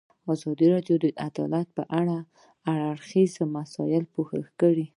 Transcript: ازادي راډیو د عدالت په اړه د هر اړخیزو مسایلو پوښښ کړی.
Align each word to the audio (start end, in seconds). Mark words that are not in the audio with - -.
ازادي 0.33 0.67
راډیو 0.73 0.95
د 1.03 1.05
عدالت 1.25 1.67
په 1.77 1.83
اړه 1.99 2.17
د 2.23 2.27
هر 2.67 2.75
اړخیزو 2.91 3.43
مسایلو 3.57 4.11
پوښښ 4.13 4.45
کړی. 4.61 4.85